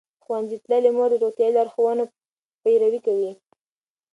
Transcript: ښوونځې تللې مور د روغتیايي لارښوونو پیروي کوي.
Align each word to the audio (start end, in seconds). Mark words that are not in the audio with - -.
ښوونځې 0.23 0.57
تللې 0.65 0.91
مور 0.97 1.09
د 1.11 1.15
روغتیايي 1.23 1.51
لارښوونو 1.57 2.03
پیروي 2.61 2.99
کوي. 3.07 3.31